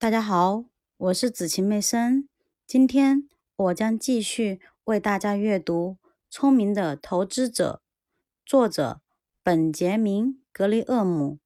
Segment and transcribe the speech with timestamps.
[0.00, 0.64] 大家好，
[0.96, 2.28] 我是子晴妹生。
[2.64, 5.96] 今天我将继续为大家阅读
[6.30, 7.82] 《聪明的投资者》，
[8.46, 9.00] 作者
[9.42, 11.40] 本杰明·格雷厄姆。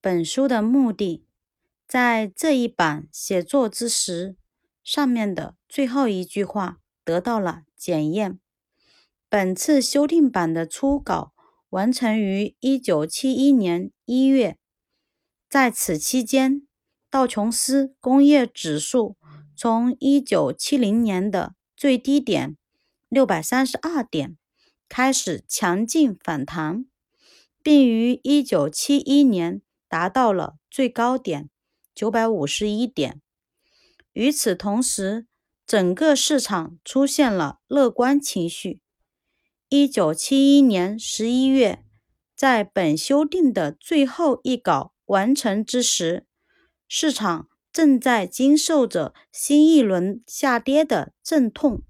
[0.00, 1.26] 本书的目的，
[1.88, 4.36] 在这一版写作之时，
[4.84, 8.38] 上面的最后一句话得到了检验。
[9.28, 11.32] 本次修订版的初稿
[11.70, 14.56] 完成于一九七一年一月，
[15.50, 16.65] 在此期间。
[17.16, 19.16] 道琼斯工业指数
[19.56, 22.58] 从一九七零年的最低点
[23.08, 24.36] 六百三十二点
[24.86, 26.84] 开始强劲反弹，
[27.62, 31.48] 并于一九七一年达到了最高点
[31.94, 33.22] 九百五十一点。
[34.12, 35.26] 与此同时，
[35.66, 38.82] 整个市场出现了乐观情绪。
[39.70, 41.82] 一九七一年十一月，
[42.36, 46.25] 在本修订的最后一稿完成之时。
[46.88, 51.82] 市场正在经受着新一轮下跌的阵痛，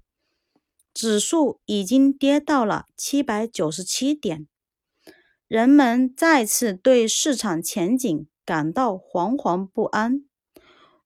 [0.91, 4.47] 指数已经跌到了七百九十七点，
[5.47, 10.25] 人们再次对市场前景感到惶惶不安。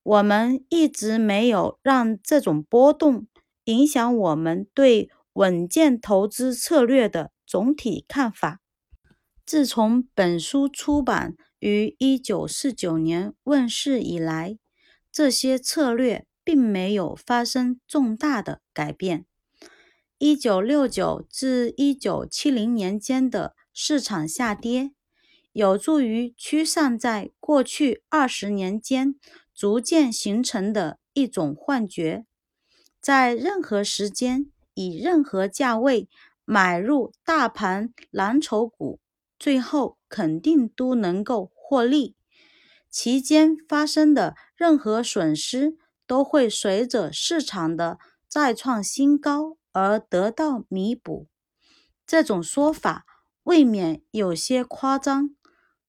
[0.03, 3.27] 我们一直没有让这种波动
[3.65, 8.61] 影响我们对稳健投资策略的总体看法。
[9.45, 11.35] 自从本书出版。
[11.61, 14.57] 于一九四九年问世以来，
[15.11, 19.25] 这些策略并没有发生重大的改变。
[20.17, 24.91] 一九六九至一九七零年间的市场下跌，
[25.51, 29.13] 有助于驱散在过去二十年间
[29.53, 32.25] 逐渐形成的一种幻觉：
[32.99, 36.09] 在任何时间以任何价位
[36.43, 38.99] 买入大盘蓝筹股。
[39.41, 42.15] 最后肯定都能够获利，
[42.91, 47.97] 其间发生的任何损失都会随着市场的
[48.27, 51.25] 再创新高而得到弥补。
[52.05, 53.07] 这种说法
[53.41, 55.35] 未免有些夸张。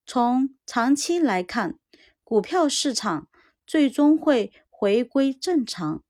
[0.06, 1.78] 从长期来看，
[2.24, 3.28] 股票市场
[3.66, 6.02] 最终会回归正常。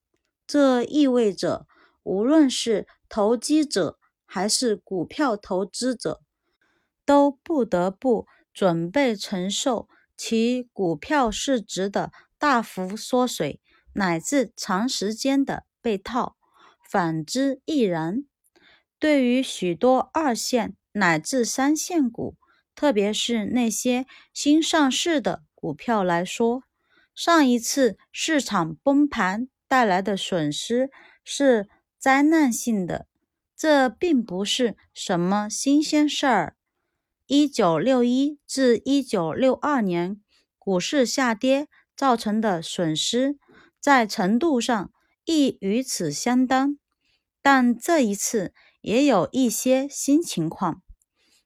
[0.46, 1.66] 这意味着，
[2.04, 6.20] 无论是投机者还是股票投资者。
[7.04, 13.60] 都不得不准备承受其股票市值的大幅缩水，
[13.94, 16.36] 乃至长时间的被套。
[16.88, 18.24] 反之亦然。
[18.98, 22.36] 对于许多二线乃至三线股，
[22.74, 26.62] 特别是那些新上市的股票来说，
[27.14, 30.90] 上一次市场崩盘带来的损失
[31.24, 31.68] 是
[31.98, 33.06] 灾难性的。
[33.56, 36.56] 这并不是什么新鲜事儿。
[37.26, 40.20] 一九六一至一九六二年
[40.58, 43.38] 股市下跌造成的损失，
[43.80, 44.90] 在程度上
[45.24, 46.76] 亦与此相当。
[47.40, 50.82] 但这一次也有一些新情况，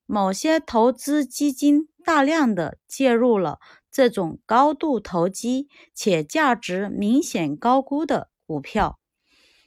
[0.07, 3.59] 某些投资基金大量的介入了
[3.91, 8.99] 这种高度投机且价值明显高估的股票。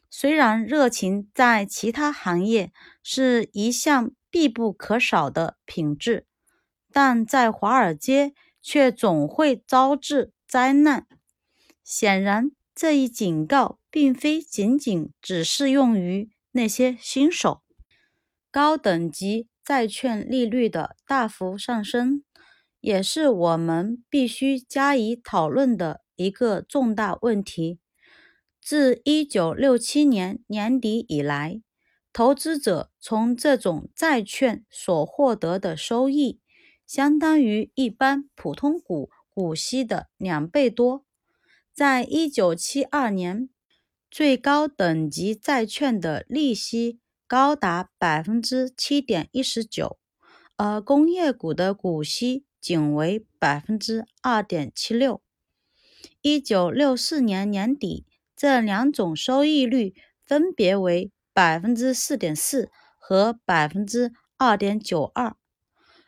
[0.09, 2.71] 虽然热情在其他行业
[3.03, 4.11] 是一项。
[4.29, 6.25] 必不可少的品质，
[6.91, 11.07] 但在华尔街却总会招致灾难。
[11.83, 17.61] 显然，这一警告并非仅仅只适用于那些新手。
[18.51, 22.23] 高等级债券利率的大幅上升，
[22.79, 27.79] 也是我们必须加以讨论的一个重大问题。
[28.61, 31.61] 自一九六七年年底以来。
[32.11, 36.39] 投资者从这种债券所获得的收益，
[36.85, 41.05] 相当于一般普通股股息的两倍多。
[41.73, 43.49] 在一九七二年，
[44.11, 49.97] 最高等级债券的利息高达百分之七点一十九，
[50.57, 55.21] 而工业股的股息仅为百分之二点七六。
[56.21, 58.05] 一九六四年年底，
[58.35, 59.95] 这两种收益率
[60.25, 61.11] 分别为。
[61.31, 62.69] 百分之四点四
[63.09, 65.35] 和百分之二点九二。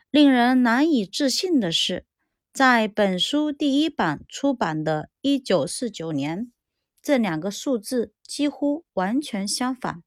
[0.08, 2.06] 令人难以置信的是，
[2.52, 6.52] 在本书第一版出版的一九四九年，
[7.02, 10.04] 这两个数字几乎完全相反。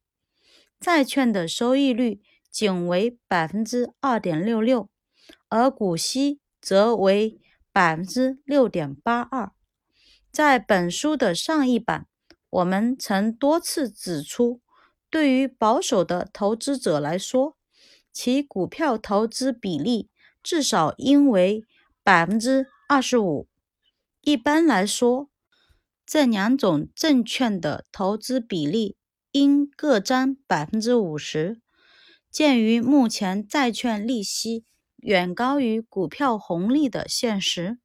[0.80, 4.90] 债券的收益率仅为百分之二点六六，
[5.50, 7.42] 而股息则为
[7.74, 9.52] 百分之六点八二。
[10.32, 12.08] 在本书的上一版，
[12.50, 14.62] 我们曾多次指出。
[15.10, 17.56] 对于保守的投资者来说，
[18.12, 20.10] 其股票投资比例
[20.44, 21.64] 至少应为
[22.04, 23.48] 百分之二十五。
[24.22, 25.30] 一般来说，
[26.06, 28.96] 这两种证券的投资比例
[29.32, 31.62] 应各占百分之五十。
[32.30, 34.66] 鉴于目前债券利息
[34.98, 37.78] 远高于股票红利的现实，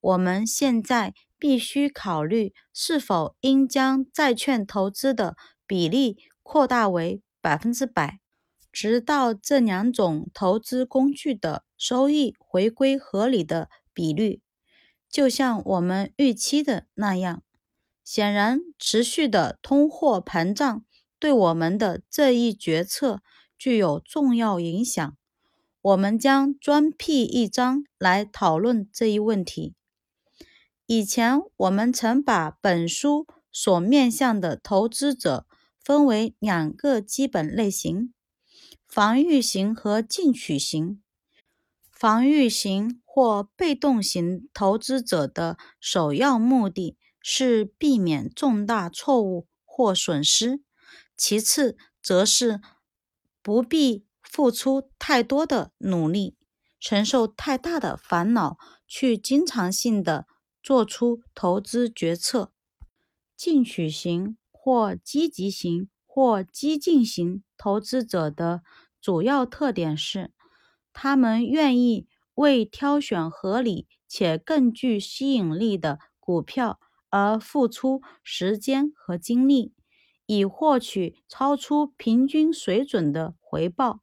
[0.00, 5.36] 我们现在必须考虑是否应将债券投资的
[5.66, 8.20] 比例扩大为百分之百，
[8.70, 14.40] 直到这两种投资工具的收益回归合理的比率。
[15.08, 17.42] 就像我们预期的那样，
[18.04, 20.84] 显然，持续的通货膨胀
[21.18, 23.20] 对我们的这一决策。
[23.58, 25.16] 具有重要影响。
[25.82, 29.76] 我们将专辟一章来讨论这一问题。
[30.86, 35.46] 以前我们曾把本书所面向的投资者
[35.84, 38.12] 分为两个基本类型：
[38.86, 41.02] 防御型和进取型。
[41.90, 50.62] 防御型或被动型投资者的首要目的是避免重大错误或损失，
[51.16, 52.60] 其次则是。
[53.44, 56.36] 不必付出太多的努力，
[56.78, 58.56] 承受太大的烦恼，
[58.86, 60.28] 去经常性的
[60.62, 62.52] 做出投资决策。
[63.36, 68.62] 进取型或积极型或激进型投资者的
[69.00, 70.30] 主要特点是，
[70.92, 76.78] 他们愿意为挑选合理且更具吸引力的股票
[77.10, 79.72] 而付出时间和精力。
[80.26, 84.00] 以获取超出平均水准的回报。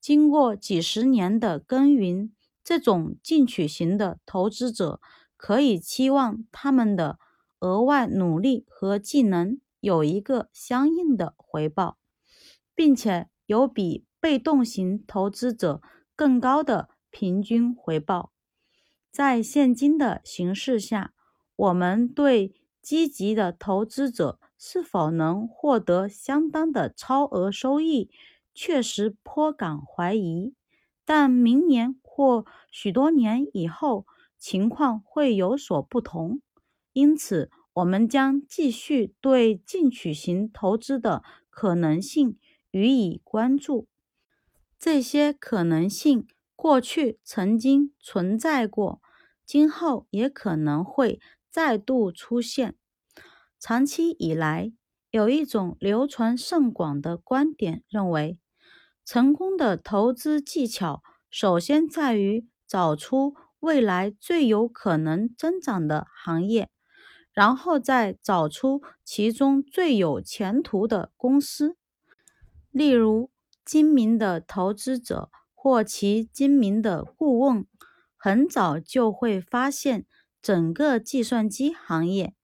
[0.00, 2.32] 经过几十年的耕耘，
[2.62, 5.00] 这种进取型的投资者
[5.36, 7.18] 可以期望他们的
[7.58, 11.98] 额外努力和技能有一个相应的回报，
[12.74, 15.82] 并且有比被动型投资者
[16.14, 18.32] 更高的平均回报。
[19.10, 21.12] 在现今的形势下，
[21.56, 24.38] 我们对积极的投资者。
[24.62, 28.10] 是否能获得相当的超额收益，
[28.52, 30.52] 确实颇感怀疑。
[31.06, 34.04] 但明年或许多年以后，
[34.38, 36.42] 情况会有所不同。
[36.92, 42.36] 因此，我们将继续对进取型投资的可能性
[42.70, 43.86] 予以关注。
[44.78, 46.26] 这些可能性
[46.56, 49.00] 过去曾经存在过，
[49.44, 51.20] 今后也可能会
[51.50, 52.74] 再度出现。
[53.58, 54.72] 长期以来，
[55.10, 58.38] 有一种流传甚广的观点认为，
[59.04, 66.70] 成功的投资技巧首先在于找出未来最有可能增长的行业，
[67.32, 71.76] 然后再找出其中最有前途的公司。
[72.70, 73.30] 例如，
[73.64, 77.66] 精明的投资者或其精明的顾问，
[78.16, 80.06] 很早就会发现
[80.40, 82.34] 整个计算机行业。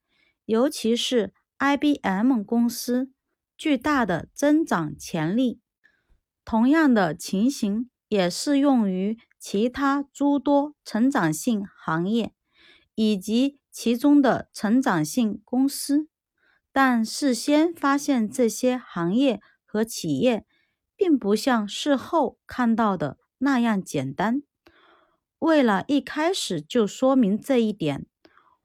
[0.45, 3.11] 尤其是 IBM 公司
[3.57, 5.61] 巨大的增长潜力，
[6.45, 12.33] 同样的情形也适用于其他诸多成长性行业
[12.95, 16.09] 以及其中的成长性公司。
[16.73, 20.47] 但事先发现这些行业和企业，
[20.97, 24.43] 并不像事后看到的那样简单。
[25.39, 28.07] 为了一开始就说明这一点。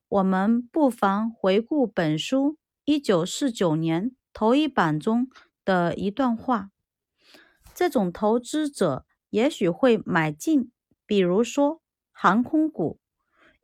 [0.07, 5.27] 我们不妨回顾本书一九四九年头一版中
[5.65, 6.69] 的一段话：
[7.75, 10.71] 这种投资者也许会买进，
[11.05, 11.81] 比如说
[12.13, 13.00] 航空股，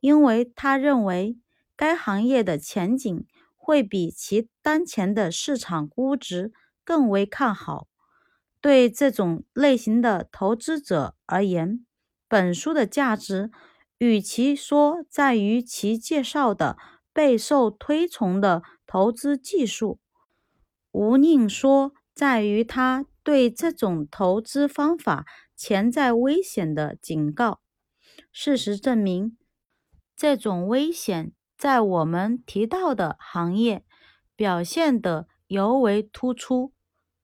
[0.08, 1.38] 因为他认为
[1.76, 3.26] 该行业的前景
[3.58, 6.54] 会比其当前的市场估值
[6.86, 7.90] 更为看好。
[8.62, 11.86] 对这种类型的投资者而言，
[12.30, 13.52] 本书的价值。
[13.98, 16.78] 与其说在于其介绍的
[17.12, 20.00] 备受推崇的投资技术，
[20.92, 27.60] 无宁说在于他对这种投资方法潜在危险的警告。
[28.32, 29.36] 事实证明，
[30.18, 33.86] 这种危险在我们提到的行业
[34.36, 36.74] 表现得尤为突出。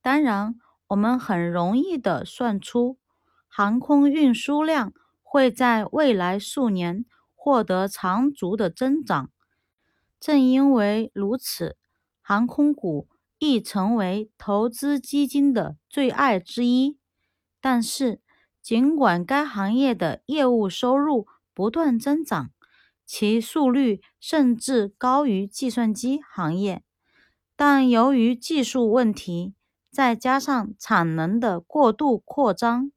[0.01, 0.55] 当然，
[0.88, 2.97] 我们很容易地算出
[3.50, 4.93] 航空运输量。
[5.33, 9.31] 会在未来数年获得长足的增长。
[10.19, 11.75] 正因为如此，
[12.21, 13.07] 航空股
[13.39, 17.00] 亦成为投资基金的最爱之一。
[17.59, 18.21] 但是，
[18.62, 22.51] 尽管该行业的业务收入不断增长，
[23.05, 26.83] 其速率甚至高于计算机行业，
[27.55, 29.53] 但由于技术问题，
[29.91, 32.91] 再加上产能的过度扩张，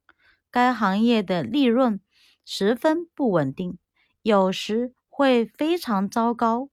[0.51, 2.01] 该行业的利润。
[2.49, 3.77] 十分不稳定，
[4.23, 6.69] 有时会非常糟糕。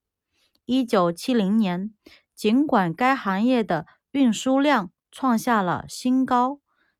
[0.66, 1.92] 一九七零年，
[2.36, 6.60] 尽管该行业的运输量创下了新高，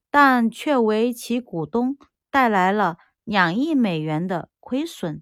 [0.10, 1.98] 但却为其股东
[2.32, 5.22] 带来了两亿美元的亏损。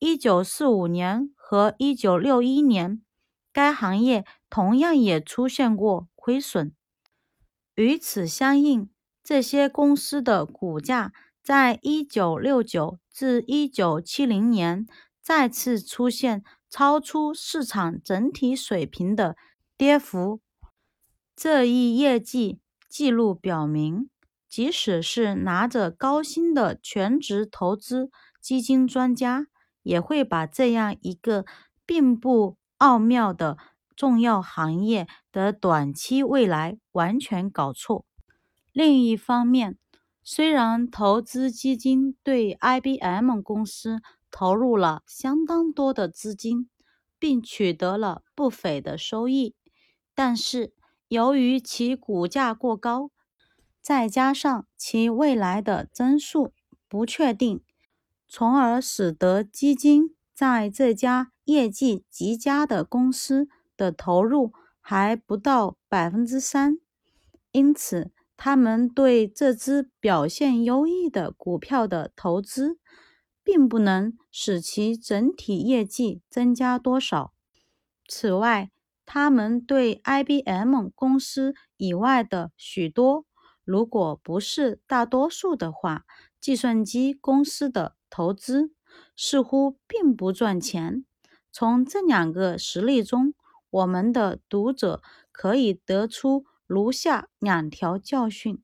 [0.00, 3.02] 一九四五年和一九六一年，
[3.52, 6.72] 该行业同样也出现过亏损。
[7.74, 8.88] 与此相应，
[9.24, 11.12] 这些公司的股价
[11.42, 14.86] 在一九六九至一九七零年
[15.20, 19.36] 再次出现超出市场整体水平的
[19.76, 20.40] 跌幅。
[21.34, 24.08] 这一业绩记录表明，
[24.48, 29.48] 即使是拿着高薪的全职投资基金专家。
[29.88, 31.46] 也会把这样一个
[31.86, 33.56] 并不奥妙的
[33.96, 38.04] 重要行业的短期未来完全搞错。
[38.70, 39.78] 另一方面，
[40.22, 46.68] 虽然投资基金对 IBM 公司投入了相当多的资金，
[47.18, 49.54] 并取得了不菲的收益，
[50.14, 50.74] 但是
[51.08, 53.10] 由于其股价过高，
[53.80, 56.52] 再加上其未来的增速
[56.88, 57.62] 不确定。
[58.28, 66.78] 从而使得基金在这家业绩极佳的公司的投入还不到百分之三，
[67.52, 72.78] 因此他们对这只表现优异的股票的投资，
[73.42, 77.32] 并不能使其整体业绩增加多少。
[78.06, 78.70] 此外，
[79.06, 83.24] 他们对 IBM 公司以外的许多，
[83.64, 86.04] 如果不是大多数的话，
[86.40, 87.97] 计算机公司的。
[88.10, 88.72] 投资
[89.16, 91.04] 似乎并不赚钱。
[91.50, 93.34] 从这两个实例中，
[93.70, 98.62] 我们的读者可以得出如下两条教训：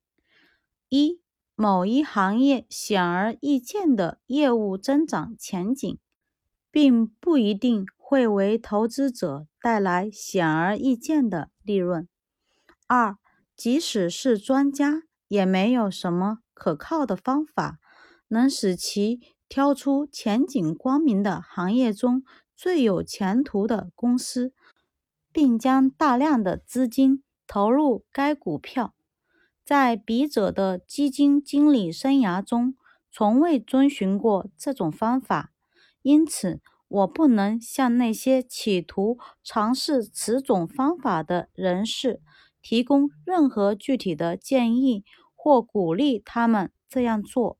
[0.88, 1.20] 一、
[1.54, 5.98] 某一行业显而易见的业务增长前景，
[6.70, 12.06] 并不一定会为投资者带来显而易见的利润；
[12.86, 13.16] 二、
[13.56, 17.78] 即使是专家，也没有什么可靠的方法
[18.28, 19.33] 能使其。
[19.48, 22.24] 挑出前景光明的行业中
[22.56, 24.52] 最有前途的公司，
[25.32, 28.94] 并将大量的资金投入该股票。
[29.64, 32.74] 在笔者的基金经理生涯中，
[33.10, 35.52] 从未遵循过这种方法，
[36.02, 42.20] 因此我不能向那些企图尝试此种方法的人士
[42.60, 47.58] 提供任何具体的建议或鼓励他们这样做。